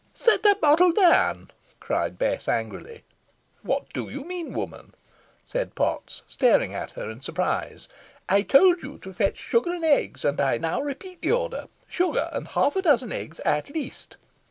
"Set 0.15 0.41
the 0.41 0.57
bottle 0.59 0.91
down," 0.91 1.51
cried 1.79 2.17
Bess, 2.17 2.47
angrily. 2.47 3.03
"What 3.61 3.85
do 3.93 4.09
you 4.09 4.23
mean, 4.23 4.51
woman!" 4.51 4.95
said 5.45 5.75
Potts, 5.75 6.23
staring 6.27 6.73
at 6.73 6.89
her 6.97 7.07
in 7.11 7.21
surprise. 7.21 7.87
"I 8.27 8.41
told 8.41 8.81
you 8.81 8.97
to 8.97 9.13
fetch 9.13 9.37
sugar 9.37 9.73
and 9.73 9.85
eggs, 9.85 10.25
and 10.25 10.41
I 10.41 10.57
now 10.57 10.81
repeat 10.81 11.21
the 11.21 11.33
order 11.33 11.67
sugar, 11.87 12.29
and 12.31 12.47
half 12.47 12.75
a 12.75 12.81
dozen 12.81 13.11
eggs 13.11 13.39
at 13.41 13.69
least." 13.69 14.17